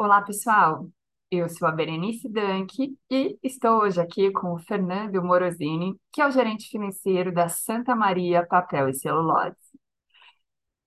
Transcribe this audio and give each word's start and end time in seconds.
Olá, 0.00 0.22
pessoal. 0.22 0.88
Eu 1.28 1.48
sou 1.48 1.66
a 1.66 1.72
Berenice 1.72 2.28
Danck 2.28 2.96
e 3.10 3.36
estou 3.42 3.80
hoje 3.80 4.00
aqui 4.00 4.30
com 4.30 4.54
o 4.54 4.58
Fernando 4.60 5.20
Morosini, 5.20 5.98
que 6.12 6.22
é 6.22 6.26
o 6.26 6.30
gerente 6.30 6.68
financeiro 6.68 7.34
da 7.34 7.48
Santa 7.48 7.96
Maria 7.96 8.46
Papel 8.46 8.90
e 8.90 8.94
Celulose. 8.94 9.56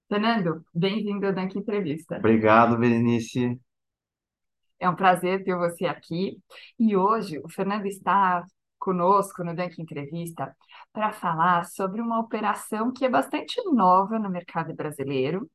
Fernando, 0.08 0.65
bem-vindo 0.74 1.28
ao 1.28 1.33
Danck 1.33 1.60
Entrevista. 1.60 2.19
Obrigado, 2.19 2.78
Berenice. 2.78 3.60
É 4.79 4.89
um 4.89 4.96
prazer 4.96 5.43
ter 5.43 5.57
você 5.57 5.87
aqui. 5.87 6.37
E 6.79 6.96
hoje 6.96 7.37
o 7.43 7.49
Fernando 7.49 7.87
está 7.87 8.46
conosco 8.79 9.43
no 9.43 9.53
Danck 9.53 9.81
Entrevista 9.81 10.55
para 10.93 11.12
falar 11.12 11.65
sobre 11.65 11.99
uma 11.99 12.17
operação 12.17 12.93
que 12.93 13.03
é 13.03 13.09
bastante 13.09 13.62
nova 13.73 14.17
no 14.17 14.29
mercado 14.29 14.73
brasileiro 14.73 15.51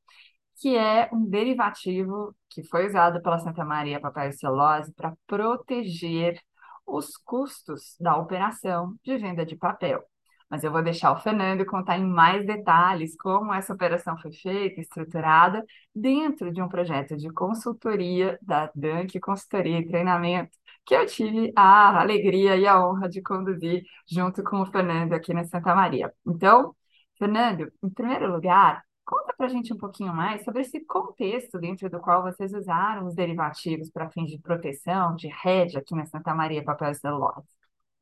que 0.57 0.75
é 0.75 1.09
um 1.13 1.25
derivativo 1.25 2.35
que 2.49 2.63
foi 2.63 2.87
usado 2.87 3.21
pela 3.21 3.39
Santa 3.39 3.63
Maria 3.63 3.99
Papel 3.99 4.29
e 4.29 4.33
Celulose 4.33 4.93
para 4.93 5.15
proteger 5.27 6.39
os 6.85 7.17
custos 7.17 7.95
da 7.99 8.17
operação 8.17 8.95
de 9.03 9.17
venda 9.17 9.45
de 9.45 9.55
papel. 9.55 10.03
Mas 10.49 10.63
eu 10.63 10.71
vou 10.71 10.81
deixar 10.81 11.11
o 11.11 11.17
Fernando 11.17 11.65
contar 11.65 11.97
em 11.97 12.05
mais 12.05 12.45
detalhes 12.45 13.15
como 13.17 13.53
essa 13.53 13.73
operação 13.73 14.17
foi 14.17 14.31
feita, 14.31 14.79
estruturada, 14.79 15.63
dentro 15.93 16.51
de 16.53 16.61
um 16.61 16.69
projeto 16.69 17.17
de 17.17 17.29
consultoria 17.31 18.39
da 18.41 18.71
Dunk 18.73 19.19
Consultoria 19.19 19.79
e 19.79 19.85
Treinamento, 19.87 20.57
que 20.85 20.95
eu 20.95 21.05
tive 21.05 21.51
a 21.55 21.99
alegria 21.99 22.55
e 22.55 22.65
a 22.65 22.79
honra 22.85 23.09
de 23.09 23.21
conduzir 23.21 23.83
junto 24.09 24.41
com 24.43 24.61
o 24.61 24.65
Fernando 24.65 25.13
aqui 25.13 25.33
na 25.33 25.43
Santa 25.43 25.75
Maria. 25.75 26.13
Então, 26.25 26.73
Fernando, 27.17 27.71
em 27.83 27.89
primeiro 27.89 28.31
lugar, 28.31 28.86
Conta 29.07 29.33
para 29.37 29.45
a 29.45 29.49
gente 29.49 29.73
um 29.73 29.77
pouquinho 29.77 30.13
mais 30.13 30.43
sobre 30.43 30.63
esse 30.63 30.81
contexto 30.81 31.57
dentro 31.57 31.89
do 31.89 31.97
qual 31.97 32.21
vocês 32.21 32.53
usaram 32.53 33.07
os 33.07 33.15
derivativos 33.15 33.89
para 33.89 34.09
fins 34.09 34.29
de 34.29 34.37
proteção, 34.37 35.15
de 35.15 35.29
rede 35.29 35.77
aqui 35.77 35.95
na 35.95 36.05
Santa 36.05 36.35
Maria 36.35 36.61
Papel 36.61 36.91
e 36.91 36.95
Celulose. 36.95 37.47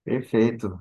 Perfeito. 0.03 0.79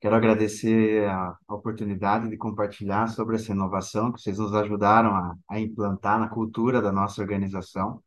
Quero 0.00 0.16
agradecer 0.16 1.06
a, 1.06 1.36
oportunidade 1.46 2.30
de 2.30 2.38
compartilhar 2.38 3.06
sobre 3.08 3.36
essa 3.36 3.52
inovação 3.52 4.10
que 4.10 4.22
vocês 4.22 4.38
nos 4.38 4.54
ajudaram 4.54 5.14
a, 5.14 5.36
a 5.46 5.60
implantar 5.60 6.18
na 6.18 6.30
cultura 6.30 6.80
da 6.80 6.90
nossa 6.90 7.20
organização. 7.20 8.02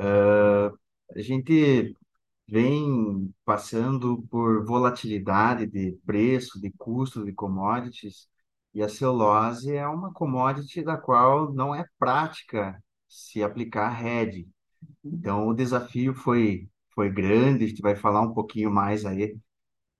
Uh, 0.00 0.76
a 1.14 1.20
gente 1.22 1.94
vem 2.48 3.32
passando 3.44 4.20
por 4.28 4.64
volatilidade 4.64 5.68
de 5.68 5.96
preço, 6.04 6.60
de 6.60 6.72
custo 6.72 7.24
de 7.24 7.32
commodities, 7.32 8.28
e 8.76 8.82
a 8.82 8.90
celulose 8.90 9.74
é 9.74 9.88
uma 9.88 10.12
commodity 10.12 10.82
da 10.82 10.98
qual 10.98 11.50
não 11.50 11.74
é 11.74 11.86
prática 11.98 12.78
se 13.08 13.42
aplicar 13.42 13.88
RED. 13.88 14.46
Então, 15.02 15.48
o 15.48 15.54
desafio 15.54 16.14
foi, 16.14 16.68
foi 16.94 17.10
grande, 17.10 17.64
a 17.64 17.68
gente 17.68 17.80
vai 17.80 17.96
falar 17.96 18.20
um 18.20 18.34
pouquinho 18.34 18.70
mais 18.70 19.06
aí 19.06 19.34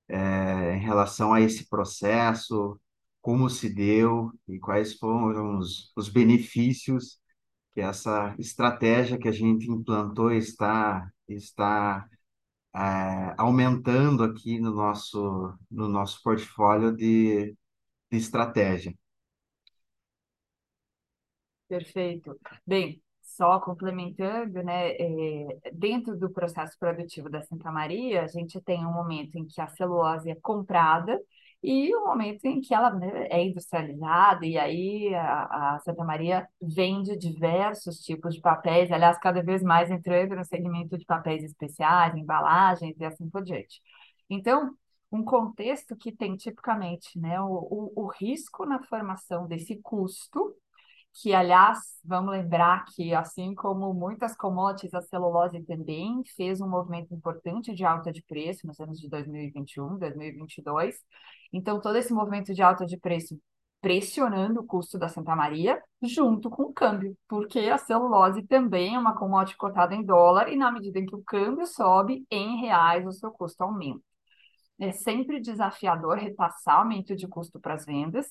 é, 0.09 0.75
em 0.77 0.81
relação 0.81 1.33
a 1.33 1.41
esse 1.41 1.67
processo, 1.71 2.79
como 3.23 3.49
se 3.49 3.73
deu 3.73 4.31
e 4.47 4.59
quais 4.59 4.93
foram 4.99 5.59
os, 5.59 5.91
os 5.97 6.11
benefícios 6.11 7.19
que 7.73 7.81
essa 7.81 8.35
estratégia 8.39 9.19
que 9.19 9.29
a 9.29 9.33
gente 9.33 9.71
implantou 9.71 10.31
está, 10.33 11.11
está 11.27 12.07
é, 12.75 13.35
aumentando 13.39 14.23
aqui 14.23 14.61
no 14.61 14.73
nosso, 14.75 15.55
no 15.71 15.89
nosso 15.89 16.23
portfólio 16.23 16.95
de, 16.95 17.53
de 17.53 17.57
estratégia. 18.11 18.95
Perfeito. 21.69 22.39
Bem, 22.67 23.03
só 23.23 23.61
complementando, 23.61 24.63
né, 24.63 24.93
é, 24.93 25.71
dentro 25.73 26.17
do 26.17 26.31
processo 26.31 26.79
produtivo 26.79 27.29
da 27.29 27.43
Santa 27.43 27.71
Maria, 27.73 28.23
a 28.23 28.27
gente 28.29 28.61
tem 28.61 28.87
um 28.87 28.93
momento 28.93 29.37
em 29.37 29.47
que 29.47 29.61
a 29.61 29.67
celulose 29.69 30.31
é 30.31 30.37
comprada 30.37 31.21
e 31.63 31.95
um 31.97 32.05
momento 32.07 32.45
em 32.45 32.61
que 32.61 32.73
ela 32.75 32.91
né, 32.95 33.27
é 33.29 33.45
industrializada, 33.45 34.47
e 34.47 34.57
aí 34.57 35.15
a, 35.15 35.75
a, 35.75 35.79
Santa 35.81 36.05
Maria 36.05 36.47
vende 36.63 37.17
diversos 37.17 37.99
tipos 38.01 38.35
de 38.35 38.41
papéis, 38.41 38.91
aliás, 38.93 39.19
cada 39.19 39.43
vez 39.43 39.63
mais 39.63 39.91
entrando 39.91 40.37
no 40.37 40.45
segmento 40.45 40.97
de 40.97 41.05
papéis 41.05 41.43
especiais, 41.43 42.15
embalagens 42.15 42.95
e 42.99 43.05
assim 43.05 43.29
por 43.29 43.43
diante. 43.43 43.81
Então, 44.31 44.77
um 45.17 45.25
contexto 45.25 45.97
que 45.97 46.13
tem 46.13 46.37
tipicamente 46.37 47.19
né, 47.19 47.41
o, 47.41 47.47
o, 47.47 48.05
o 48.05 48.07
risco 48.09 48.67
na 48.67 48.83
formação 48.83 49.47
desse 49.47 49.77
custo, 49.83 50.55
que, 51.15 51.33
aliás, 51.35 51.79
vamos 52.05 52.33
lembrar 52.33 52.85
que, 52.85 53.15
assim 53.15 53.55
como 53.55 53.95
muitas 53.95 54.37
commodities, 54.37 54.93
a 54.93 55.01
celulose 55.01 55.63
também 55.63 56.23
fez 56.37 56.61
um 56.61 56.69
movimento 56.69 57.15
importante 57.15 57.75
de 57.75 57.85
alta 57.85 58.13
de 58.13 58.23
preço 58.23 58.67
nos 58.67 58.79
anos 58.79 59.01
de 59.01 59.09
2021, 59.09 59.99
2022. 59.99 60.97
Então, 61.53 61.81
todo 61.81 61.97
esse 61.97 62.13
movimento 62.13 62.53
de 62.53 62.63
alta 62.63 62.85
de 62.85 62.99
preço 62.99 63.41
pressionando 63.81 64.61
o 64.61 64.67
custo 64.67 64.99
da 64.99 65.09
Santa 65.09 65.35
Maria, 65.37 65.81
junto 66.03 66.51
com 66.51 66.65
o 66.65 66.73
câmbio, 66.73 67.17
porque 67.29 67.61
a 67.61 67.79
celulose 67.79 68.43
também 68.43 68.95
é 68.95 68.99
uma 68.99 69.17
commodity 69.17 69.57
cotada 69.57 69.95
em 69.95 70.05
dólar, 70.05 70.49
e 70.53 70.57
na 70.57 70.71
medida 70.73 70.99
em 70.99 71.07
que 71.07 71.15
o 71.15 71.23
câmbio 71.23 71.67
sobe, 71.67 72.27
em 72.31 72.61
reais 72.61 73.07
o 73.07 73.13
seu 73.13 73.31
custo 73.31 73.63
aumenta 73.63 74.03
é 74.79 74.93
sempre 74.93 75.41
desafiador 75.41 76.17
repassar 76.19 76.79
aumento 76.81 77.15
de 77.17 77.27
custo 77.27 77.59
para 77.61 77.75
as 77.75 77.85
vendas, 77.85 78.27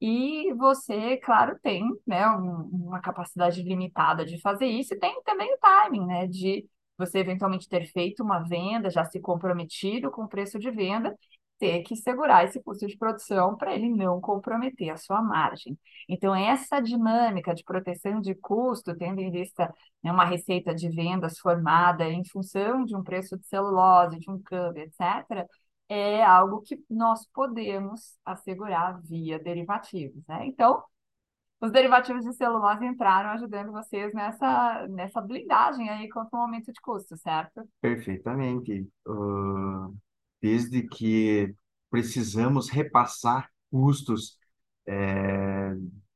e 0.00 0.52
você, 0.54 1.16
claro, 1.18 1.58
tem 1.62 1.84
né, 2.06 2.28
um, 2.28 2.86
uma 2.86 3.00
capacidade 3.00 3.62
limitada 3.62 4.24
de 4.24 4.40
fazer 4.40 4.66
isso, 4.66 4.94
e 4.94 4.98
tem 4.98 5.20
também 5.24 5.52
o 5.52 5.58
timing, 5.58 6.06
né, 6.06 6.26
de 6.26 6.66
você 6.96 7.18
eventualmente 7.18 7.68
ter 7.68 7.86
feito 7.86 8.22
uma 8.22 8.40
venda, 8.40 8.90
já 8.90 9.04
se 9.04 9.20
comprometido 9.20 10.10
com 10.10 10.24
o 10.24 10.28
preço 10.28 10.58
de 10.58 10.70
venda, 10.70 11.16
ter 11.58 11.82
que 11.82 11.96
segurar 11.96 12.44
esse 12.44 12.62
custo 12.62 12.86
de 12.86 12.96
produção 12.96 13.56
para 13.56 13.74
ele 13.74 13.88
não 13.88 14.20
comprometer 14.20 14.90
a 14.90 14.96
sua 14.96 15.20
margem. 15.20 15.76
Então, 16.08 16.34
essa 16.34 16.80
dinâmica 16.80 17.54
de 17.54 17.64
proteção 17.64 18.20
de 18.20 18.34
custo, 18.34 18.96
tendo 18.96 19.20
em 19.20 19.30
vista 19.30 19.72
né, 20.02 20.12
uma 20.12 20.24
receita 20.24 20.74
de 20.74 20.88
vendas 20.88 21.38
formada 21.38 22.08
em 22.08 22.24
função 22.24 22.84
de 22.84 22.96
um 22.96 23.02
preço 23.02 23.36
de 23.36 23.46
celulose, 23.46 24.18
de 24.18 24.30
um 24.30 24.40
câmbio, 24.40 24.82
etc., 24.84 25.46
é 25.88 26.24
algo 26.24 26.60
que 26.62 26.82
nós 26.88 27.26
podemos 27.32 28.18
assegurar 28.24 29.00
via 29.02 29.38
derivativos, 29.38 30.22
né? 30.26 30.46
Então, 30.46 30.82
os 31.60 31.72
derivativos 31.72 32.24
de 32.24 32.32
celulose 32.34 32.84
entraram 32.84 33.30
ajudando 33.30 33.72
vocês 33.72 34.12
nessa, 34.14 34.86
nessa 34.88 35.20
blindagem 35.20 35.88
aí 35.88 36.08
contra 36.08 36.38
o 36.38 36.42
aumento 36.42 36.72
de 36.72 36.80
custo, 36.80 37.16
certo? 37.16 37.68
Perfeitamente. 37.80 38.88
Uh, 39.06 39.96
desde 40.40 40.82
que 40.82 41.52
precisamos 41.90 42.68
repassar 42.68 43.50
custos 43.70 44.38
é, 44.86 45.74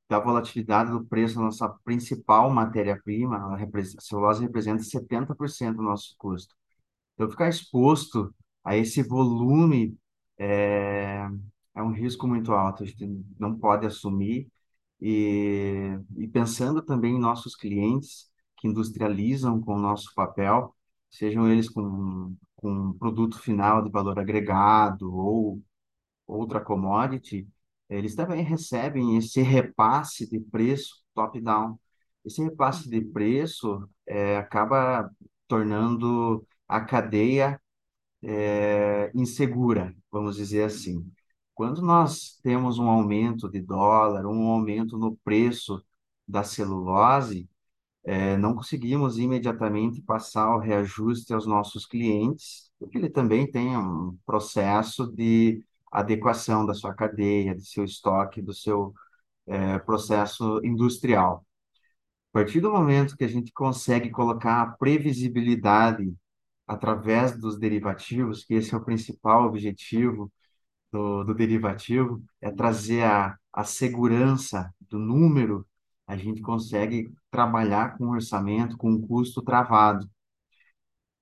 da 0.08 0.20
volatilidade 0.20 0.90
do 0.90 1.04
preço 1.04 1.36
da 1.36 1.42
nossa 1.42 1.68
principal 1.84 2.50
matéria-prima, 2.50 3.56
a 3.56 4.00
celulose 4.00 4.42
representa 4.42 4.82
70% 4.82 5.74
do 5.74 5.82
nosso 5.82 6.14
custo. 6.18 6.54
Então, 7.14 7.30
ficar 7.30 7.48
exposto 7.48 8.32
a 8.64 8.76
esse 8.76 9.02
volume 9.02 9.96
é, 10.38 11.28
é 11.74 11.82
um 11.82 11.92
risco 11.92 12.26
muito 12.26 12.52
alto, 12.52 12.82
a 12.82 12.86
gente 12.86 13.06
não 13.38 13.58
pode 13.58 13.86
assumir. 13.86 14.48
E, 15.00 15.98
e 16.16 16.28
pensando 16.28 16.82
também 16.82 17.16
em 17.16 17.20
nossos 17.20 17.56
clientes 17.56 18.30
que 18.56 18.68
industrializam 18.68 19.60
com 19.60 19.74
o 19.74 19.80
nosso 19.80 20.14
papel, 20.14 20.74
sejam 21.10 21.48
eles 21.50 21.68
com, 21.68 22.36
com 22.56 22.70
um 22.70 22.92
produto 22.98 23.38
final 23.40 23.82
de 23.82 23.90
valor 23.90 24.18
agregado 24.18 25.12
ou 25.14 25.60
outra 26.26 26.60
commodity, 26.60 27.48
eles 27.88 28.14
também 28.14 28.42
recebem 28.44 29.16
esse 29.16 29.42
repasse 29.42 30.28
de 30.28 30.40
preço 30.40 31.02
top-down. 31.14 31.78
Esse 32.24 32.42
repasse 32.42 32.88
de 32.88 33.00
preço 33.02 33.88
é, 34.06 34.36
acaba 34.38 35.10
tornando 35.48 36.46
a 36.68 36.80
cadeia 36.80 37.60
é, 38.22 39.10
insegura, 39.14 39.94
vamos 40.10 40.36
dizer 40.36 40.64
assim. 40.64 41.10
Quando 41.54 41.82
nós 41.82 42.38
temos 42.42 42.78
um 42.78 42.88
aumento 42.88 43.48
de 43.50 43.60
dólar, 43.60 44.26
um 44.26 44.48
aumento 44.48 44.98
no 44.98 45.16
preço 45.18 45.84
da 46.26 46.42
celulose, 46.44 47.48
é, 48.04 48.36
não 48.36 48.54
conseguimos 48.54 49.18
imediatamente 49.18 50.02
passar 50.02 50.56
o 50.56 50.58
reajuste 50.58 51.32
aos 51.32 51.46
nossos 51.46 51.86
clientes, 51.86 52.70
porque 52.78 52.98
ele 52.98 53.10
também 53.10 53.50
tem 53.50 53.76
um 53.76 54.16
processo 54.26 55.06
de 55.06 55.64
adequação 55.90 56.66
da 56.66 56.74
sua 56.74 56.94
cadeia, 56.94 57.54
do 57.54 57.64
seu 57.64 57.84
estoque, 57.84 58.42
do 58.42 58.52
seu 58.54 58.94
é, 59.46 59.78
processo 59.80 60.60
industrial. 60.64 61.46
A 62.32 62.38
partir 62.40 62.60
do 62.60 62.72
momento 62.72 63.16
que 63.16 63.24
a 63.24 63.28
gente 63.28 63.52
consegue 63.52 64.10
colocar 64.10 64.62
a 64.62 64.66
previsibilidade 64.66 66.14
através 66.66 67.38
dos 67.38 67.58
derivativos, 67.58 68.44
que 68.44 68.54
esse 68.54 68.74
é 68.74 68.76
o 68.76 68.84
principal 68.84 69.44
objetivo 69.46 70.32
do, 70.90 71.24
do 71.24 71.34
derivativo, 71.34 72.22
é 72.40 72.50
trazer 72.50 73.04
a, 73.04 73.36
a 73.52 73.64
segurança 73.64 74.72
do 74.80 74.98
número 74.98 75.66
a 76.06 76.16
gente 76.16 76.42
consegue 76.42 77.12
trabalhar 77.30 77.96
com 77.96 78.08
orçamento, 78.08 78.76
com 78.76 78.90
um 78.90 79.00
custo 79.00 79.40
travado. 79.42 80.08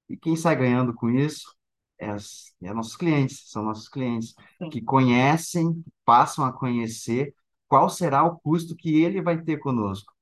E 0.09 0.17
quem 0.17 0.35
sai 0.35 0.57
ganhando 0.57 0.93
com 0.93 1.09
isso 1.09 1.55
é, 1.99 2.11
as, 2.11 2.53
é 2.63 2.73
nossos 2.73 2.97
clientes, 2.97 3.49
são 3.51 3.63
nossos 3.63 3.89
clientes 3.89 4.35
Sim. 4.59 4.71
que 4.71 4.83
conhecem, 4.83 5.85
passam 6.05 6.45
a 6.45 6.53
conhecer 6.53 7.35
qual 7.69 7.89
será 7.89 8.25
o 8.25 8.39
custo 8.41 8.75
que 8.75 9.01
ele 9.01 9.23
vai 9.23 9.41
ter 9.41 9.59
conosco. 9.59 10.13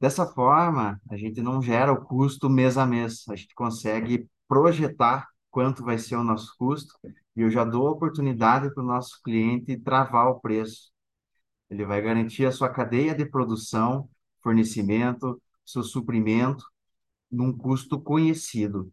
Dessa 0.00 0.26
forma, 0.26 1.00
a 1.10 1.16
gente 1.16 1.42
não 1.42 1.60
gera 1.60 1.92
o 1.92 2.04
custo 2.04 2.48
mês 2.48 2.78
a 2.78 2.86
mês, 2.86 3.24
a 3.28 3.34
gente 3.34 3.52
consegue 3.54 4.28
projetar 4.48 5.28
quanto 5.50 5.84
vai 5.84 5.98
ser 5.98 6.16
o 6.16 6.24
nosso 6.24 6.54
custo 6.58 6.94
e 7.36 7.42
eu 7.42 7.50
já 7.50 7.64
dou 7.64 7.86
a 7.88 7.92
oportunidade 7.92 8.72
para 8.74 8.82
o 8.82 8.86
nosso 8.86 9.20
cliente 9.22 9.78
travar 9.78 10.28
o 10.28 10.40
preço. 10.40 10.90
Ele 11.70 11.84
vai 11.84 12.00
garantir 12.02 12.46
a 12.46 12.52
sua 12.52 12.70
cadeia 12.70 13.14
de 13.14 13.26
produção, 13.26 14.08
fornecimento, 14.42 15.40
seu 15.64 15.82
suprimento 15.82 16.64
num 17.30 17.56
custo 17.56 18.00
conhecido. 18.00 18.92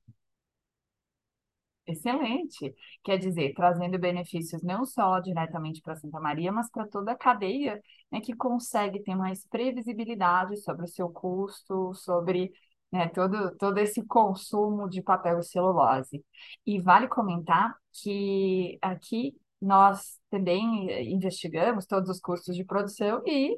Excelente. 1.87 2.73
Quer 3.03 3.17
dizer, 3.19 3.53
trazendo 3.53 3.99
benefícios 3.99 4.63
não 4.63 4.85
só 4.85 5.19
diretamente 5.19 5.81
para 5.81 5.95
Santa 5.95 6.19
Maria, 6.19 6.51
mas 6.51 6.69
para 6.71 6.87
toda 6.87 7.11
a 7.11 7.15
cadeia, 7.17 7.79
né, 8.11 8.19
que 8.21 8.35
consegue 8.35 9.03
ter 9.03 9.15
mais 9.15 9.45
previsibilidade 9.47 10.57
sobre 10.57 10.85
o 10.85 10.87
seu 10.87 11.09
custo, 11.09 11.93
sobre 11.93 12.51
né, 12.95 13.09
todo, 13.09 13.55
todo 13.57 13.77
esse 13.79 14.03
consumo 14.05 14.89
de 14.89 15.01
papel 15.01 15.39
e 15.39 15.43
celulose. 15.43 16.23
E 16.65 16.79
vale 16.79 17.07
comentar 17.07 17.75
que 17.91 18.77
aqui 18.81 19.35
nós 19.61 20.19
também 20.29 20.89
eh, 20.89 21.03
investigamos 21.03 21.85
todos 21.85 22.09
os 22.09 22.19
custos 22.19 22.55
de 22.55 22.63
produção 22.63 23.21
e 23.25 23.57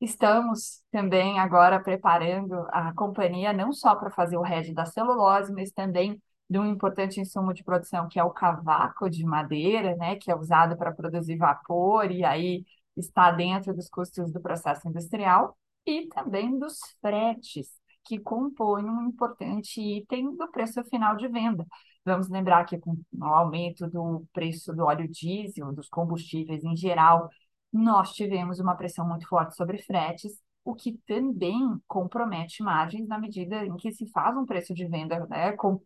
estamos 0.00 0.82
também 0.90 1.38
agora 1.38 1.80
preparando 1.80 2.54
a 2.70 2.92
companhia 2.94 3.52
não 3.52 3.72
só 3.72 3.94
para 3.94 4.10
fazer 4.10 4.36
o 4.36 4.42
RED 4.42 4.74
da 4.74 4.84
celulose, 4.86 5.52
mas 5.52 5.70
também 5.70 6.20
de 6.50 6.58
um 6.58 6.66
importante 6.66 7.20
insumo 7.20 7.54
de 7.54 7.64
produção 7.64 8.08
que 8.08 8.18
é 8.18 8.24
o 8.24 8.30
cavaco 8.30 9.08
de 9.08 9.24
madeira, 9.24 9.96
né, 9.96 10.16
que 10.16 10.30
é 10.30 10.36
usado 10.36 10.76
para 10.76 10.92
produzir 10.92 11.36
vapor 11.36 12.10
e 12.10 12.24
aí 12.24 12.64
está 12.96 13.30
dentro 13.30 13.74
dos 13.74 13.88
custos 13.88 14.32
do 14.32 14.40
processo 14.40 14.88
industrial 14.88 15.56
e 15.86 16.08
também 16.08 16.58
dos 16.58 16.78
fretes, 17.00 17.70
que 18.04 18.18
compõem 18.18 18.84
um 18.84 19.02
importante 19.08 19.80
item 19.80 20.36
do 20.36 20.48
preço 20.50 20.82
final 20.84 21.16
de 21.16 21.28
venda. 21.28 21.66
Vamos 22.04 22.28
lembrar 22.28 22.64
que 22.64 22.78
com 22.78 22.96
o 23.12 23.24
aumento 23.24 23.88
do 23.88 24.24
preço 24.32 24.72
do 24.74 24.84
óleo 24.84 25.08
diesel, 25.08 25.72
dos 25.72 25.88
combustíveis 25.88 26.64
em 26.64 26.76
geral, 26.76 27.30
nós 27.72 28.12
tivemos 28.12 28.58
uma 28.58 28.76
pressão 28.76 29.06
muito 29.08 29.26
forte 29.28 29.56
sobre 29.56 29.78
fretes, 29.78 30.32
o 30.64 30.74
que 30.74 30.98
também 31.06 31.58
compromete 31.88 32.62
margens 32.62 33.08
na 33.08 33.18
medida 33.18 33.64
em 33.64 33.76
que 33.76 33.92
se 33.92 34.06
faz 34.10 34.36
um 34.36 34.46
preço 34.46 34.74
de 34.74 34.86
venda, 34.86 35.26
né, 35.26 35.52
com, 35.52 35.80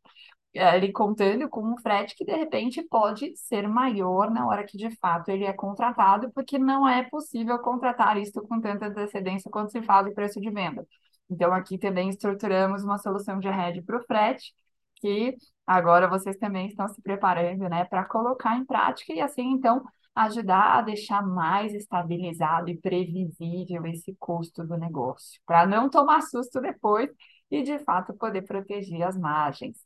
ele 0.52 0.92
contando 0.92 1.48
com 1.48 1.62
um 1.62 1.78
frete 1.78 2.14
que 2.16 2.24
de 2.24 2.34
repente 2.34 2.82
pode 2.82 3.36
ser 3.36 3.68
maior 3.68 4.30
na 4.30 4.46
hora 4.46 4.64
que 4.64 4.76
de 4.76 4.90
fato 4.96 5.30
ele 5.30 5.44
é 5.44 5.52
contratado, 5.52 6.30
porque 6.32 6.58
não 6.58 6.88
é 6.88 7.02
possível 7.04 7.58
contratar 7.58 8.16
isso 8.16 8.42
com 8.42 8.60
tanta 8.60 8.86
antecedência 8.86 9.50
quando 9.50 9.70
se 9.70 9.82
faz 9.82 10.06
o 10.06 10.14
preço 10.14 10.40
de 10.40 10.50
venda. 10.50 10.86
Então, 11.30 11.52
aqui 11.52 11.78
também 11.78 12.08
estruturamos 12.08 12.84
uma 12.84 12.98
solução 12.98 13.38
de 13.38 13.48
rede 13.48 13.82
para 13.82 13.98
o 13.98 14.04
frete, 14.04 14.54
que 14.96 15.36
agora 15.66 16.08
vocês 16.08 16.36
também 16.38 16.68
estão 16.68 16.88
se 16.88 17.02
preparando 17.02 17.68
né, 17.68 17.84
para 17.84 18.04
colocar 18.04 18.56
em 18.56 18.64
prática 18.64 19.12
e 19.12 19.20
assim, 19.20 19.50
então, 19.50 19.84
ajudar 20.14 20.78
a 20.78 20.82
deixar 20.82 21.22
mais 21.22 21.74
estabilizado 21.74 22.70
e 22.70 22.78
previsível 22.78 23.84
esse 23.86 24.16
custo 24.18 24.64
do 24.64 24.76
negócio, 24.78 25.40
para 25.44 25.66
não 25.66 25.90
tomar 25.90 26.22
susto 26.22 26.60
depois 26.60 27.10
e, 27.50 27.62
de 27.62 27.78
fato, 27.80 28.14
poder 28.14 28.42
proteger 28.42 29.02
as 29.02 29.16
margens. 29.18 29.76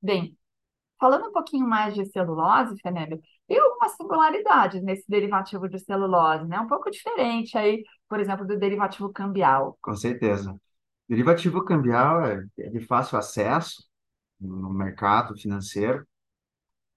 Bem, 0.00 0.36
falando 1.00 1.28
um 1.28 1.32
pouquinho 1.32 1.66
mais 1.66 1.94
de 1.94 2.04
celulose, 2.06 2.80
Fenébio, 2.82 3.20
tem 3.46 3.58
algumas 3.58 3.92
singularidades 3.96 4.82
nesse 4.82 5.08
derivativo 5.08 5.68
de 5.68 5.78
celulose, 5.78 6.46
né? 6.46 6.60
Um 6.60 6.66
pouco 6.66 6.90
diferente 6.90 7.56
aí, 7.56 7.82
por 8.08 8.20
exemplo, 8.20 8.46
do 8.46 8.58
derivativo 8.58 9.12
cambial. 9.12 9.78
Com 9.80 9.96
certeza. 9.96 10.58
Derivativo 11.08 11.64
cambial 11.64 12.24
é 12.26 12.46
é 12.58 12.68
de 12.70 12.80
fácil 12.80 13.18
acesso 13.18 13.84
no 14.40 14.72
mercado 14.72 15.36
financeiro, 15.36 16.06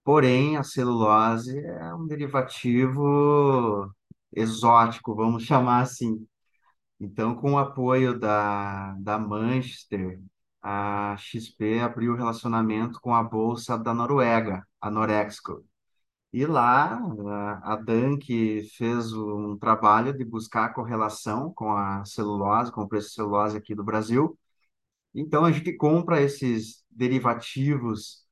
porém 0.03 0.57
a 0.57 0.63
celulose 0.63 1.57
é 1.59 1.93
um 1.95 2.07
derivativo 2.07 3.93
exótico, 4.33 5.15
vamos 5.15 5.43
chamar 5.45 5.81
assim. 5.81 6.25
Então, 6.99 7.35
com 7.35 7.53
o 7.53 7.59
apoio 7.59 8.19
da, 8.19 8.93
da 8.99 9.19
Manchester, 9.19 10.21
a 10.61 11.15
XP 11.17 11.79
abriu 11.81 12.15
relacionamento 12.15 12.99
com 13.01 13.13
a 13.15 13.23
Bolsa 13.23 13.77
da 13.77 13.93
Noruega, 13.93 14.65
a 14.81 14.91
Norexco. 14.91 15.65
E 16.33 16.45
lá, 16.45 16.97
a 17.61 17.73
a 17.73 17.75
Danke 17.75 18.63
fez 18.77 19.11
um 19.13 19.57
trabalho 19.57 20.13
de 20.17 20.23
buscar 20.23 20.65
a 20.65 20.73
correlação 20.73 21.53
com 21.53 21.71
a 21.75 22.05
celulose, 22.05 22.71
com 22.71 22.81
o 22.83 22.87
preço 22.87 23.09
de 23.09 23.13
celulose 23.15 23.57
aqui 23.57 23.75
do 23.75 23.83
Brasil. 23.83 24.37
Então, 25.15 25.45
a 25.45 25.51
gente 25.51 25.73
compra 25.73 26.21
esses 26.21 26.83
derivativos 26.91 28.25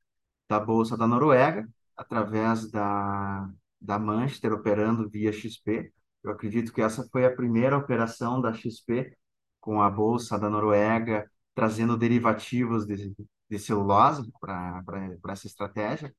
da 0.49 0.59
Bolsa 0.59 0.97
da 0.97 1.07
Noruega, 1.07 1.67
através 1.97 2.69
da, 2.71 3.49
da 3.81 3.99
Manchester, 3.99 4.53
operando 4.53 5.09
via 5.09 5.33
XP. 5.33 5.93
Eu 6.23 6.31
acredito 6.31 6.73
que 6.73 6.81
essa 6.81 7.07
foi 7.11 7.25
a 7.25 7.35
primeira 7.35 7.77
operação 7.77 8.41
da 8.41 8.53
XP 8.53 9.17
com 9.61 9.81
a 9.81 9.89
Bolsa 9.89 10.39
da 10.39 10.49
Noruega, 10.49 11.29
trazendo 11.55 11.97
derivativos 11.97 12.85
de, 12.85 13.13
de 13.49 13.59
celulose 13.59 14.31
para 14.41 14.83
essa 15.29 15.47
estratégia. 15.47 16.13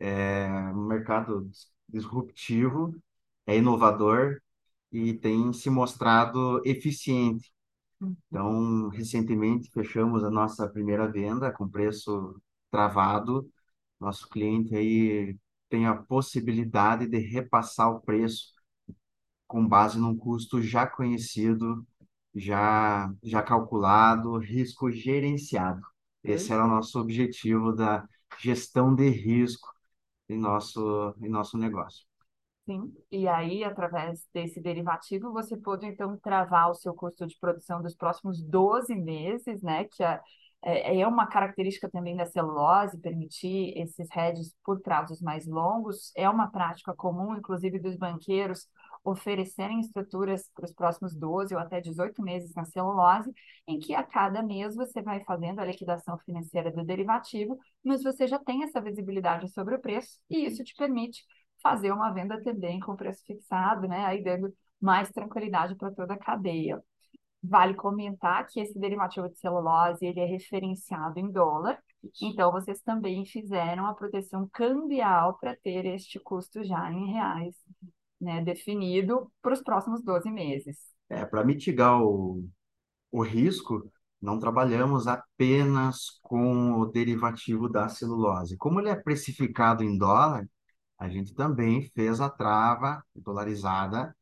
É 0.00 0.46
um 0.74 0.86
mercado 0.86 1.50
disruptivo, 1.88 2.94
é 3.46 3.56
inovador 3.58 4.40
e 4.92 5.14
tem 5.14 5.52
se 5.52 5.70
mostrado 5.70 6.60
eficiente. 6.64 7.52
Então, 8.28 8.88
recentemente 8.90 9.70
fechamos 9.72 10.24
a 10.24 10.30
nossa 10.30 10.68
primeira 10.68 11.10
venda 11.10 11.52
com 11.52 11.68
preço 11.68 12.40
travado. 12.70 13.50
Nosso 14.00 14.28
cliente 14.28 14.74
aí 14.76 15.36
tem 15.68 15.86
a 15.86 15.96
possibilidade 15.96 17.08
de 17.08 17.18
repassar 17.18 17.90
o 17.90 18.00
preço 18.00 18.54
com 19.46 19.66
base 19.66 19.98
num 19.98 20.16
custo 20.16 20.60
já 20.62 20.86
conhecido, 20.86 21.86
já, 22.34 23.12
já 23.22 23.42
calculado, 23.42 24.38
risco 24.38 24.90
gerenciado. 24.90 25.80
Esse 26.22 26.52
era 26.52 26.64
o 26.64 26.68
nosso 26.68 26.98
objetivo 27.00 27.72
da 27.72 28.06
gestão 28.40 28.94
de 28.94 29.08
risco 29.08 29.68
em 30.28 30.38
nosso, 30.38 31.14
em 31.22 31.28
nosso 31.28 31.58
negócio. 31.58 32.06
Sim, 32.68 32.92
e 33.12 33.28
aí, 33.28 33.62
através 33.62 34.26
desse 34.34 34.60
derivativo, 34.60 35.32
você 35.32 35.56
pode, 35.56 35.86
então, 35.86 36.16
travar 36.18 36.68
o 36.68 36.74
seu 36.74 36.92
custo 36.94 37.24
de 37.24 37.38
produção 37.38 37.80
dos 37.80 37.94
próximos 37.94 38.42
12 38.42 38.92
meses, 38.96 39.62
né? 39.62 39.84
Que 39.84 40.02
é, 40.02 40.20
é 40.64 41.00
é 41.00 41.06
uma 41.06 41.28
característica 41.28 41.88
também 41.88 42.16
da 42.16 42.26
celulose, 42.26 42.98
permitir 42.98 43.72
esses 43.78 44.08
hedges 44.16 44.52
por 44.64 44.80
prazos 44.80 45.20
mais 45.20 45.46
longos. 45.46 46.10
É 46.16 46.28
uma 46.28 46.50
prática 46.50 46.92
comum, 46.92 47.36
inclusive, 47.36 47.78
dos 47.78 47.94
banqueiros 47.96 48.66
oferecerem 49.06 49.78
estruturas 49.80 50.50
para 50.52 50.64
os 50.64 50.72
próximos 50.72 51.14
12 51.14 51.54
ou 51.54 51.60
até 51.60 51.80
18 51.80 52.20
meses 52.22 52.52
na 52.54 52.64
celulose, 52.64 53.32
em 53.66 53.78
que 53.78 53.94
a 53.94 54.02
cada 54.02 54.42
mês 54.42 54.74
você 54.74 55.00
vai 55.00 55.22
fazendo 55.24 55.60
a 55.60 55.64
liquidação 55.64 56.18
financeira 56.18 56.72
do 56.72 56.84
derivativo, 56.84 57.56
mas 57.84 58.02
você 58.02 58.26
já 58.26 58.38
tem 58.38 58.64
essa 58.64 58.80
visibilidade 58.80 59.48
sobre 59.52 59.76
o 59.76 59.80
preço, 59.80 60.18
e 60.28 60.44
isso 60.44 60.64
te 60.64 60.74
permite 60.74 61.24
fazer 61.62 61.92
uma 61.92 62.12
venda 62.12 62.42
também 62.42 62.80
com 62.80 62.96
preço 62.96 63.24
fixado, 63.24 63.86
né? 63.86 64.04
Aí 64.04 64.22
dando 64.22 64.52
mais 64.80 65.10
tranquilidade 65.10 65.76
para 65.76 65.92
toda 65.92 66.14
a 66.14 66.18
cadeia. 66.18 66.82
Vale 67.42 67.74
comentar 67.74 68.44
que 68.48 68.58
esse 68.58 68.76
derivativo 68.76 69.28
de 69.28 69.38
celulose 69.38 70.04
ele 70.04 70.18
é 70.18 70.24
referenciado 70.24 71.20
em 71.20 71.30
dólar, 71.30 71.78
então 72.20 72.50
vocês 72.50 72.80
também 72.82 73.24
fizeram 73.24 73.86
a 73.86 73.94
proteção 73.94 74.48
cambial 74.52 75.38
para 75.38 75.54
ter 75.56 75.84
este 75.86 76.18
custo 76.18 76.64
já 76.64 76.90
em 76.90 77.12
reais, 77.12 77.54
né, 78.20 78.42
definido 78.42 79.30
para 79.42 79.52
os 79.52 79.62
próximos 79.62 80.02
12 80.02 80.30
meses. 80.30 80.78
É, 81.08 81.24
para 81.24 81.44
mitigar 81.44 82.02
o, 82.02 82.44
o 83.12 83.22
risco, 83.22 83.90
não 84.20 84.38
trabalhamos 84.38 85.06
apenas 85.06 86.18
com 86.22 86.72
o 86.80 86.86
derivativo 86.86 87.68
da 87.68 87.88
celulose. 87.88 88.56
Como 88.56 88.80
ele 88.80 88.88
é 88.88 88.96
precificado 88.96 89.84
em 89.84 89.96
dólar, 89.96 90.48
a 90.98 91.08
gente 91.08 91.34
também 91.34 91.82
fez 91.94 92.20
a 92.20 92.30
trava 92.30 93.04
dolarizada 93.14 94.16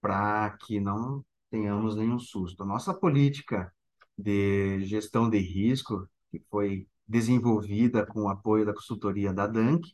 para 0.00 0.50
que 0.60 0.80
não 0.80 1.24
tenhamos 1.50 1.96
nenhum 1.96 2.18
susto. 2.18 2.62
A 2.62 2.66
nossa 2.66 2.94
política 2.94 3.72
de 4.16 4.80
gestão 4.84 5.28
de 5.28 5.38
risco, 5.38 6.08
que 6.30 6.40
foi 6.50 6.88
desenvolvida 7.06 8.04
com 8.06 8.22
o 8.22 8.28
apoio 8.28 8.64
da 8.64 8.74
consultoria 8.74 9.32
da 9.32 9.46
DANC, 9.46 9.84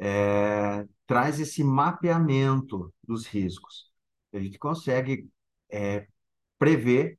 é, 0.00 0.86
traz 1.06 1.38
esse 1.38 1.62
mapeamento 1.62 2.92
dos 3.06 3.26
riscos. 3.26 3.90
A 4.32 4.38
gente 4.40 4.58
consegue 4.58 5.28
é, 5.70 6.06
prever 6.58 7.18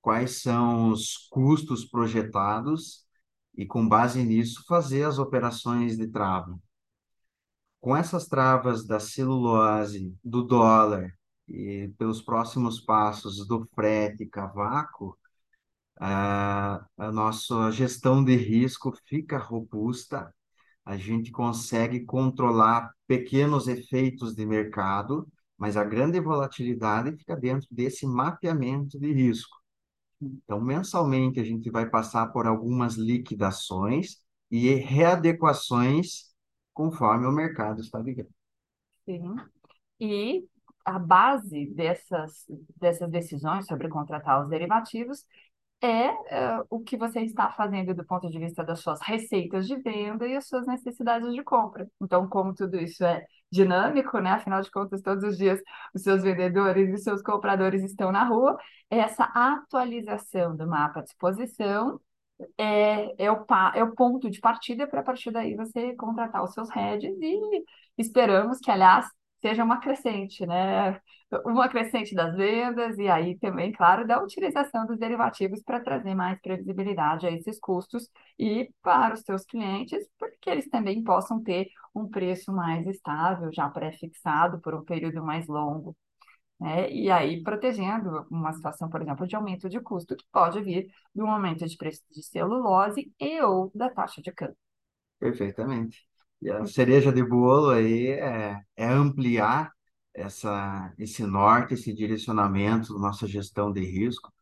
quais 0.00 0.42
são 0.42 0.90
os 0.90 1.28
custos 1.30 1.84
projetados 1.84 3.06
e, 3.56 3.66
com 3.66 3.88
base 3.88 4.22
nisso, 4.22 4.64
fazer 4.66 5.04
as 5.04 5.18
operações 5.18 5.96
de 5.96 6.06
trava. 6.08 6.58
Com 7.80 7.96
essas 7.96 8.26
travas 8.26 8.84
da 8.86 9.00
celulose, 9.00 10.14
do 10.22 10.42
dólar 10.42 11.12
e 11.48 11.92
pelos 11.96 12.20
próximos 12.20 12.80
passos 12.80 13.46
do 13.46 13.66
frete 13.74 14.24
e 14.24 14.28
cavaco, 14.28 15.18
a, 16.00 16.84
a 16.96 17.12
nossa 17.12 17.70
gestão 17.70 18.24
de 18.24 18.36
risco 18.36 18.92
fica 19.06 19.38
robusta, 19.38 20.32
a 20.88 20.96
gente 20.96 21.30
consegue 21.30 22.00
controlar 22.00 22.90
pequenos 23.06 23.68
efeitos 23.68 24.34
de 24.34 24.46
mercado, 24.46 25.28
mas 25.54 25.76
a 25.76 25.84
grande 25.84 26.18
volatilidade 26.18 27.14
fica 27.14 27.36
dentro 27.36 27.68
desse 27.70 28.06
mapeamento 28.06 28.98
de 28.98 29.12
risco. 29.12 29.54
Então, 30.18 30.58
mensalmente, 30.58 31.38
a 31.38 31.44
gente 31.44 31.70
vai 31.70 31.90
passar 31.90 32.28
por 32.28 32.46
algumas 32.46 32.94
liquidações 32.94 34.22
e 34.50 34.72
readequações 34.76 36.32
conforme 36.72 37.26
o 37.26 37.32
mercado 37.32 37.82
está 37.82 38.00
vivendo. 38.00 38.30
Sim. 39.04 39.36
E 40.00 40.48
a 40.86 40.98
base 40.98 41.66
dessas, 41.66 42.46
dessas 42.80 43.10
decisões 43.10 43.66
sobre 43.66 43.90
contratar 43.90 44.42
os 44.42 44.48
derivativos 44.48 45.22
é 45.80 46.10
uh, 46.10 46.66
o 46.70 46.80
que 46.80 46.96
você 46.96 47.20
está 47.20 47.50
fazendo 47.52 47.94
do 47.94 48.04
ponto 48.04 48.28
de 48.28 48.38
vista 48.38 48.64
das 48.64 48.80
suas 48.80 49.00
receitas 49.00 49.66
de 49.66 49.76
venda 49.76 50.26
e 50.26 50.36
as 50.36 50.46
suas 50.48 50.66
necessidades 50.66 51.32
de 51.32 51.42
compra. 51.42 51.88
Então, 52.00 52.28
como 52.28 52.54
tudo 52.54 52.76
isso 52.78 53.04
é 53.04 53.24
dinâmico, 53.50 54.18
né? 54.18 54.30
Afinal 54.32 54.60
de 54.60 54.70
contas, 54.70 55.02
todos 55.02 55.24
os 55.24 55.38
dias 55.38 55.60
os 55.94 56.02
seus 56.02 56.22
vendedores 56.22 56.88
e 56.88 56.92
os 56.94 57.02
seus 57.02 57.22
compradores 57.22 57.82
estão 57.84 58.10
na 58.12 58.24
rua, 58.24 58.58
essa 58.90 59.24
atualização 59.24 60.56
do 60.56 60.66
mapa 60.66 61.00
de 61.02 61.10
exposição 61.10 62.00
é, 62.56 63.24
é, 63.24 63.32
o, 63.32 63.44
é 63.74 63.82
o 63.82 63.94
ponto 63.94 64.30
de 64.30 64.40
partida 64.40 64.86
para 64.86 65.00
a 65.00 65.02
partir 65.02 65.30
daí 65.30 65.54
você 65.56 65.94
contratar 65.94 66.42
os 66.42 66.52
seus 66.52 66.70
heads 66.70 67.16
e 67.20 67.64
esperamos 67.96 68.58
que, 68.58 68.70
aliás, 68.70 69.06
seja 69.40 69.64
uma 69.64 69.80
crescente, 69.80 70.46
né? 70.46 71.00
Uma 71.44 71.68
crescente 71.68 72.14
das 72.14 72.34
vendas 72.34 72.96
e 72.96 73.06
aí 73.06 73.38
também, 73.38 73.70
claro, 73.70 74.06
da 74.06 74.22
utilização 74.22 74.86
dos 74.86 74.98
derivativos 74.98 75.62
para 75.62 75.78
trazer 75.78 76.14
mais 76.14 76.40
previsibilidade 76.40 77.26
a 77.26 77.30
esses 77.30 77.60
custos 77.60 78.08
e 78.38 78.70
para 78.82 79.12
os 79.12 79.20
seus 79.20 79.44
clientes, 79.44 80.08
porque 80.18 80.48
eles 80.48 80.68
também 80.70 81.04
possam 81.04 81.42
ter 81.42 81.68
um 81.94 82.08
preço 82.08 82.50
mais 82.50 82.86
estável, 82.86 83.52
já 83.52 83.68
pré-fixado 83.68 84.58
por 84.60 84.74
um 84.74 84.82
período 84.82 85.22
mais 85.22 85.46
longo. 85.46 85.94
Né? 86.58 86.90
E 86.90 87.10
aí 87.10 87.42
protegendo 87.42 88.26
uma 88.30 88.52
situação, 88.54 88.88
por 88.88 89.02
exemplo, 89.02 89.26
de 89.26 89.36
aumento 89.36 89.68
de 89.68 89.80
custo 89.80 90.16
que 90.16 90.24
pode 90.32 90.62
vir 90.62 90.90
do 91.14 91.26
aumento 91.26 91.66
de 91.66 91.76
preço 91.76 92.02
de 92.10 92.22
celulose 92.22 93.12
e 93.20 93.40
ou 93.42 93.70
da 93.74 93.90
taxa 93.90 94.22
de 94.22 94.32
câmbio. 94.32 94.56
Perfeitamente. 95.18 96.06
E 96.40 96.50
a 96.50 96.64
cereja 96.64 97.12
de 97.12 97.22
bolo 97.22 97.70
aí 97.70 98.08
é, 98.12 98.62
é 98.76 98.86
ampliar 98.86 99.72
essa, 100.18 100.92
esse 100.98 101.24
norte, 101.24 101.74
esse 101.74 101.92
direcionamento 101.92 102.94
da 102.94 103.00
nossa 103.00 103.26
gestão 103.26 103.72
de 103.72 103.80
risco. 103.84 104.32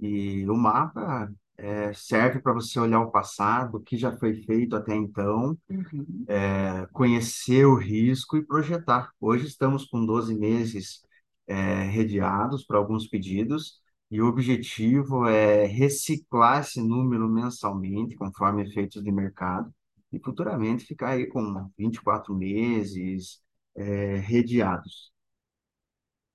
E 0.00 0.48
o 0.48 0.56
mapa 0.56 1.32
é, 1.56 1.92
serve 1.92 2.40
para 2.40 2.52
você 2.52 2.78
olhar 2.80 3.00
o 3.00 3.10
passado, 3.10 3.76
o 3.76 3.80
que 3.80 3.96
já 3.96 4.16
foi 4.16 4.34
feito 4.42 4.74
até 4.76 4.94
então, 4.94 5.56
uhum. 5.70 6.24
é, 6.28 6.86
conhecer 6.92 7.64
o 7.66 7.76
risco 7.76 8.36
e 8.36 8.44
projetar. 8.44 9.12
Hoje 9.20 9.46
estamos 9.46 9.84
com 9.86 10.04
12 10.04 10.34
meses 10.34 11.02
é, 11.46 11.84
redeados 11.84 12.64
para 12.64 12.78
alguns 12.78 13.06
pedidos, 13.06 13.80
e 14.10 14.20
o 14.20 14.26
objetivo 14.26 15.26
é 15.26 15.64
reciclar 15.66 16.60
esse 16.60 16.80
número 16.82 17.28
mensalmente, 17.28 18.16
conforme 18.16 18.62
efeitos 18.64 19.02
de 19.02 19.10
mercado, 19.12 19.72
e 20.12 20.18
futuramente 20.18 20.84
ficar 20.84 21.10
aí 21.10 21.26
com 21.26 21.70
24 21.78 22.34
meses 22.34 23.40
é, 23.74 24.16
redeados. 24.16 25.11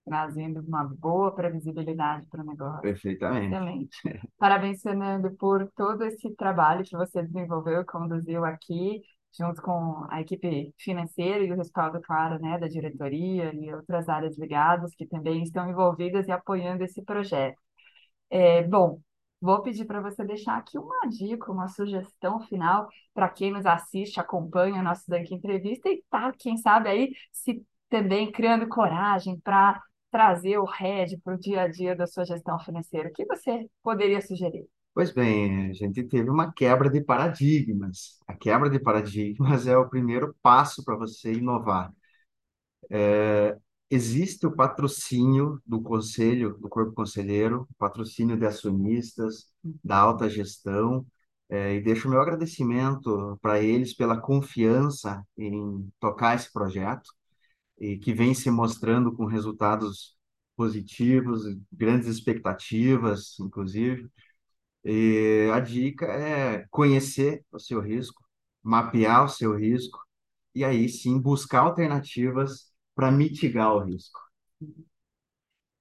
Trazendo 0.07 0.61
uma 0.61 0.83
boa 0.83 1.33
previsibilidade 1.33 2.25
para 2.27 2.41
o 2.41 2.45
negócio. 2.45 2.81
Perfeitamente. 2.81 3.53
Excelente. 3.53 3.97
Parabéns, 4.37 4.81
Fernando, 4.81 5.31
por 5.35 5.69
todo 5.75 6.03
esse 6.05 6.33
trabalho 6.35 6.83
que 6.83 6.95
você 6.95 7.21
desenvolveu 7.21 7.81
e 7.81 7.85
conduziu 7.85 8.45
aqui, 8.45 9.01
junto 9.37 9.61
com 9.61 10.05
a 10.09 10.21
equipe 10.21 10.73
financeira 10.77 11.43
e 11.43 11.51
o 11.51 11.55
respaldo, 11.55 12.01
claro, 12.01 12.39
né, 12.39 12.57
da 12.57 12.67
diretoria 12.67 13.53
e 13.53 13.73
outras 13.73 14.07
áreas 14.07 14.37
ligadas 14.37 14.95
que 14.95 15.05
também 15.05 15.43
estão 15.43 15.69
envolvidas 15.69 16.27
e 16.27 16.31
apoiando 16.31 16.83
esse 16.83 17.01
projeto. 17.03 17.57
É, 18.29 18.63
bom, 18.63 19.01
Vou 19.39 19.61
pedir 19.61 19.85
para 19.85 20.01
você 20.01 20.25
deixar 20.25 20.57
aqui 20.57 20.79
uma 20.79 21.07
dica, 21.07 21.51
uma 21.51 21.67
sugestão 21.67 22.39
final 22.39 22.89
para 23.13 23.29
quem 23.29 23.51
nos 23.51 23.65
assiste, 23.67 24.19
acompanha 24.19 24.79
o 24.81 24.83
nosso 24.83 25.03
Dunk 25.07 25.31
Entrevista 25.33 25.89
e 25.89 26.03
tá, 26.09 26.33
quem 26.37 26.57
sabe 26.57 26.89
aí, 26.89 27.13
se 27.31 27.63
também 27.87 28.31
criando 28.31 28.67
coragem 28.67 29.39
para 29.39 29.81
trazer 30.11 30.57
o 30.57 30.65
RED 30.65 31.17
para 31.23 31.35
o 31.35 31.39
dia 31.39 31.61
a 31.61 31.67
dia 31.67 31.95
da 31.95 32.07
sua 32.07 32.25
gestão 32.25 32.59
financeira. 32.59 33.09
O 33.09 33.13
que 33.13 33.25
você 33.25 33.69
poderia 33.83 34.21
sugerir? 34.21 34.67
Pois 34.93 35.11
bem, 35.11 35.69
a 35.69 35.73
gente 35.73 36.03
teve 36.03 36.29
uma 36.29 36.51
quebra 36.51 36.89
de 36.89 37.01
paradigmas. 37.01 38.17
A 38.27 38.33
quebra 38.33 38.69
de 38.69 38.79
paradigmas 38.79 39.67
é 39.67 39.77
o 39.77 39.87
primeiro 39.89 40.35
passo 40.41 40.83
para 40.83 40.95
você 40.95 41.33
inovar. 41.33 41.93
É, 42.89 43.57
existe 43.89 44.45
o 44.47 44.55
patrocínio 44.55 45.61
do 45.65 45.81
conselho, 45.81 46.57
do 46.57 46.69
corpo 46.69 46.93
conselheiro, 46.93 47.67
patrocínio 47.77 48.37
de 48.37 48.45
acionistas, 48.45 49.47
da 49.83 49.97
alta 49.97 50.29
gestão, 50.29 51.05
é, 51.49 51.75
e 51.75 51.81
deixo 51.81 52.07
o 52.07 52.11
meu 52.11 52.21
agradecimento 52.21 53.37
para 53.41 53.61
eles 53.61 53.93
pela 53.93 54.19
confiança 54.19 55.23
em 55.37 55.89
tocar 55.99 56.35
esse 56.35 56.51
projeto, 56.51 57.09
e 57.77 57.97
que 57.97 58.13
vem 58.13 58.33
se 58.33 58.49
mostrando 58.49 59.15
com 59.15 59.25
resultados 59.25 60.17
positivos, 60.55 61.43
grandes 61.71 62.07
expectativas, 62.07 63.39
inclusive. 63.39 64.09
E 64.83 65.49
a 65.53 65.59
dica 65.59 66.05
é 66.05 66.65
conhecer 66.69 67.43
o 67.51 67.59
seu 67.59 67.79
risco, 67.79 68.23
mapear 68.63 69.25
o 69.25 69.29
seu 69.29 69.55
risco, 69.55 69.99
e 70.55 70.63
aí 70.63 70.89
sim 70.89 71.19
buscar 71.19 71.59
alternativas 71.59 72.71
para 72.95 73.11
mitigar 73.11 73.75
o 73.75 73.79
risco. 73.79 74.19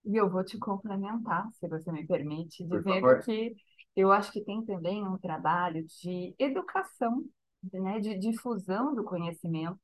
E 0.04 0.16
eu 0.16 0.30
vou 0.30 0.44
te 0.44 0.58
complementar, 0.58 1.48
se 1.54 1.66
você 1.66 1.90
me 1.90 2.06
permite, 2.06 2.64
dizendo 2.64 3.20
que 3.24 3.54
eu 3.96 4.12
acho 4.12 4.30
que 4.30 4.44
tem 4.44 4.64
também 4.64 5.02
um 5.02 5.16
trabalho 5.18 5.84
de 6.02 6.34
educação, 6.38 7.24
né, 7.72 7.98
de 7.98 8.18
difusão 8.18 8.94
do 8.94 9.02
conhecimento, 9.02 9.80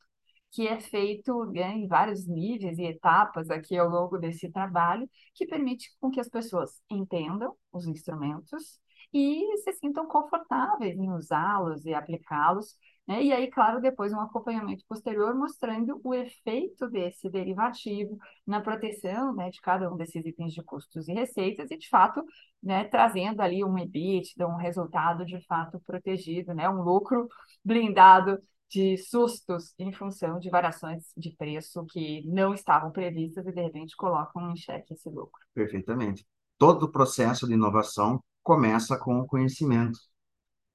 que 0.52 0.68
é 0.68 0.80
feito 0.80 1.46
né, 1.46 1.72
em 1.72 1.88
vários 1.88 2.26
níveis 2.26 2.78
e 2.78 2.84
etapas 2.84 3.50
aqui 3.50 3.76
ao 3.76 3.88
longo 3.88 4.18
desse 4.18 4.50
trabalho, 4.50 5.08
que 5.34 5.46
permite 5.46 5.90
com 6.00 6.10
que 6.10 6.20
as 6.20 6.28
pessoas 6.28 6.80
entendam 6.90 7.56
os 7.72 7.86
instrumentos 7.86 8.78
e 9.12 9.58
se 9.64 9.72
sintam 9.74 10.06
confortáveis 10.06 10.96
em 10.96 11.10
usá-los 11.10 11.84
e 11.84 11.94
aplicá-los 11.94 12.76
né? 13.06 13.22
E 13.22 13.32
aí, 13.32 13.50
claro, 13.50 13.80
depois 13.80 14.12
um 14.12 14.20
acompanhamento 14.20 14.84
posterior 14.88 15.34
mostrando 15.34 16.00
o 16.04 16.14
efeito 16.14 16.88
desse 16.88 17.28
derivativo 17.28 18.16
na 18.46 18.60
proteção 18.60 19.34
né, 19.34 19.50
de 19.50 19.60
cada 19.60 19.92
um 19.92 19.96
desses 19.96 20.24
itens 20.24 20.52
de 20.54 20.62
custos 20.62 21.08
e 21.08 21.12
receitas 21.12 21.70
e, 21.70 21.76
de 21.76 21.88
fato, 21.88 22.24
né, 22.62 22.84
trazendo 22.84 23.40
ali 23.40 23.64
um 23.64 23.76
EBITDA, 23.76 24.46
um 24.46 24.56
resultado 24.56 25.24
de 25.24 25.40
fato 25.46 25.80
protegido, 25.84 26.54
né, 26.54 26.68
um 26.68 26.82
lucro 26.82 27.28
blindado 27.64 28.38
de 28.72 28.96
sustos 28.96 29.74
em 29.78 29.92
função 29.92 30.38
de 30.38 30.48
variações 30.48 31.12
de 31.14 31.30
preço 31.36 31.84
que 31.84 32.26
não 32.26 32.54
estavam 32.54 32.90
previstas 32.90 33.46
e 33.46 33.52
de 33.52 33.60
repente 33.60 33.94
colocam 33.94 34.50
em 34.50 34.56
xeque 34.56 34.94
esse 34.94 35.10
lucro. 35.10 35.44
Perfeitamente. 35.52 36.26
Todo 36.56 36.84
o 36.84 36.90
processo 36.90 37.46
de 37.46 37.52
inovação 37.52 38.22
começa 38.42 38.98
com 38.98 39.20
o 39.20 39.26
conhecimento. 39.26 39.98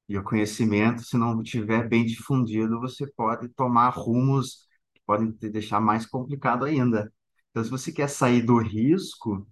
E 0.07 0.15
o 0.15 0.23
conhecimento, 0.23 1.01
se 1.01 1.17
não 1.17 1.41
estiver 1.41 1.89
bem 1.89 2.05
difundido, 2.05 2.79
você 2.79 3.11
pode 3.13 3.49
tomar 3.49 3.89
rumos 3.89 4.67
que 4.93 5.01
podem 5.05 5.31
te 5.31 5.49
deixar 5.49 5.81
mais 5.81 6.05
complicado 6.05 6.65
ainda. 6.65 7.11
Então, 7.49 7.63
se 7.63 7.69
você 7.69 7.91
quer 7.91 8.09
sair 8.09 8.43
do 8.43 8.59
risco, 8.59 9.47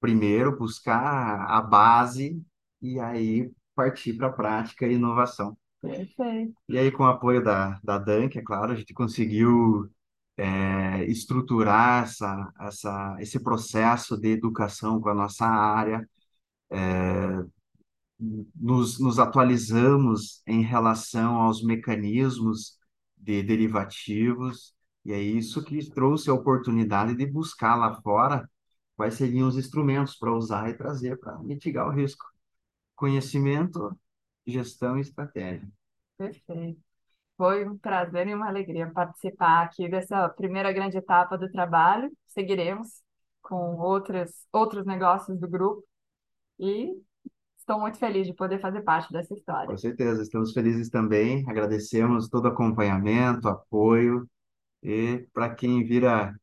primeiro 0.00 0.58
buscar 0.58 1.46
a 1.48 1.62
base 1.62 2.42
e 2.82 2.98
aí 2.98 3.52
partir 3.74 4.14
para 4.14 4.26
a 4.26 4.32
prática 4.32 4.84
e 4.84 4.94
inovação. 4.94 5.56
Perfeito. 5.84 6.54
E 6.68 6.78
aí, 6.78 6.90
com 6.90 7.02
o 7.02 7.06
apoio 7.06 7.42
da, 7.42 7.78
da 7.84 7.98
Dunk, 7.98 8.38
é 8.38 8.42
claro, 8.42 8.72
a 8.72 8.76
gente 8.76 8.94
conseguiu 8.94 9.90
é, 10.36 11.04
estruturar 11.04 12.04
essa, 12.04 12.52
essa, 12.60 13.16
esse 13.20 13.38
processo 13.40 14.16
de 14.18 14.28
educação 14.30 15.00
com 15.00 15.10
a 15.10 15.14
nossa 15.14 15.46
área, 15.46 16.08
é, 16.70 17.44
nos, 18.54 18.98
nos 18.98 19.18
atualizamos 19.18 20.42
em 20.46 20.62
relação 20.62 21.36
aos 21.36 21.62
mecanismos 21.62 22.78
de 23.16 23.42
derivativos, 23.42 24.74
e 25.04 25.12
é 25.12 25.20
isso 25.20 25.62
que 25.62 25.90
trouxe 25.90 26.30
a 26.30 26.34
oportunidade 26.34 27.14
de 27.14 27.26
buscar 27.26 27.76
lá 27.76 28.00
fora 28.00 28.48
quais 28.96 29.14
seriam 29.14 29.48
os 29.48 29.56
instrumentos 29.56 30.16
para 30.16 30.32
usar 30.32 30.70
e 30.70 30.74
trazer 30.74 31.18
para 31.18 31.38
mitigar 31.40 31.86
o 31.88 31.90
risco. 31.90 32.24
Conhecimento, 32.96 33.98
gestão 34.46 34.98
e 34.98 35.00
estratégia. 35.00 35.68
Perfeito. 36.16 36.80
Foi 37.36 37.68
um 37.68 37.76
prazer 37.76 38.28
e 38.28 38.34
uma 38.34 38.48
alegria 38.48 38.90
participar 38.90 39.64
aqui 39.64 39.88
dessa 39.88 40.28
primeira 40.28 40.72
grande 40.72 40.96
etapa 40.96 41.36
do 41.36 41.50
trabalho. 41.50 42.10
Seguiremos 42.28 43.02
com 43.42 43.76
outros, 43.76 44.46
outros 44.52 44.86
negócios 44.86 45.38
do 45.38 45.48
grupo 45.48 45.84
e 46.58 46.92
estou 47.58 47.80
muito 47.80 47.98
feliz 47.98 48.26
de 48.26 48.34
poder 48.34 48.60
fazer 48.60 48.82
parte 48.82 49.12
dessa 49.12 49.34
história. 49.34 49.66
Com 49.66 49.76
certeza, 49.76 50.22
estamos 50.22 50.52
felizes 50.52 50.88
também. 50.88 51.44
Agradecemos 51.48 52.28
todo 52.28 52.44
o 52.44 52.48
acompanhamento, 52.48 53.48
apoio 53.48 54.28
e 54.82 55.26
para 55.32 55.52
quem 55.54 55.82
vira 55.82 56.34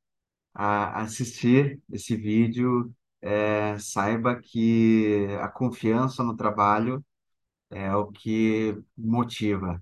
a 0.53 1.01
assistir 1.01 1.79
esse 1.89 2.15
vídeo, 2.15 2.93
é, 3.21 3.77
saiba 3.79 4.35
que 4.35 5.27
a 5.39 5.47
confiança 5.47 6.23
no 6.23 6.35
trabalho 6.35 7.03
é 7.71 7.95
o 7.95 8.11
que 8.11 8.77
motiva. 8.97 9.81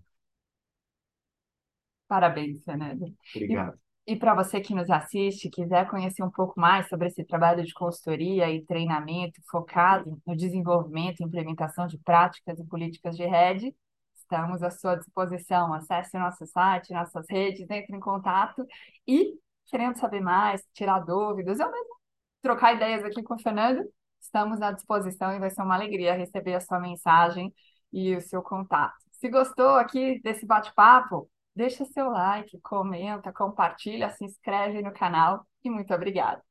Parabéns, 2.07 2.63
Fernando. 2.63 3.05
Obrigado. 3.35 3.77
E, 4.07 4.13
e 4.13 4.15
para 4.15 4.33
você 4.33 4.59
que 4.59 4.73
nos 4.73 4.89
assiste, 4.89 5.49
quiser 5.49 5.87
conhecer 5.89 6.23
um 6.23 6.31
pouco 6.31 6.59
mais 6.59 6.87
sobre 6.87 7.07
esse 7.07 7.23
trabalho 7.23 7.63
de 7.63 7.73
consultoria 7.73 8.49
e 8.49 8.65
treinamento 8.65 9.41
focado 9.49 10.19
no 10.25 10.35
desenvolvimento 10.35 11.19
e 11.19 11.23
implementação 11.23 11.85
de 11.85 11.97
práticas 11.99 12.59
e 12.59 12.65
políticas 12.65 13.15
de 13.15 13.25
rede, 13.25 13.75
estamos 14.15 14.63
à 14.63 14.71
sua 14.71 14.95
disposição. 14.95 15.73
Acesse 15.73 16.17
nosso 16.17 16.45
site, 16.47 16.93
nossas 16.93 17.25
redes, 17.29 17.69
entre 17.69 17.95
em 17.95 17.99
contato 17.99 18.65
e 19.07 19.33
querendo 19.67 19.97
saber 19.97 20.21
mais, 20.21 20.63
tirar 20.73 20.99
dúvidas, 20.99 21.59
ou 21.59 21.71
mesmo 21.71 21.95
trocar 22.41 22.73
ideias 22.73 23.03
aqui 23.03 23.21
com 23.21 23.35
o 23.35 23.39
Fernando, 23.39 23.83
estamos 24.19 24.61
à 24.61 24.71
disposição 24.71 25.31
e 25.31 25.39
vai 25.39 25.49
ser 25.49 25.61
uma 25.61 25.75
alegria 25.75 26.15
receber 26.15 26.55
a 26.55 26.59
sua 26.61 26.79
mensagem 26.79 27.53
e 27.91 28.15
o 28.15 28.21
seu 28.21 28.41
contato. 28.41 28.95
Se 29.11 29.29
gostou 29.29 29.75
aqui 29.75 30.21
desse 30.21 30.45
bate-papo, 30.45 31.29
deixa 31.55 31.85
seu 31.85 32.09
like, 32.09 32.59
comenta, 32.61 33.33
compartilha, 33.33 34.09
se 34.11 34.23
inscreve 34.23 34.81
no 34.81 34.93
canal 34.93 35.45
e 35.63 35.69
muito 35.69 35.93
obrigada. 35.93 36.43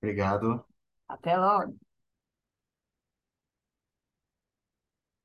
Obrigado. 0.00 0.64
Até 1.08 1.36
logo. 1.36 1.76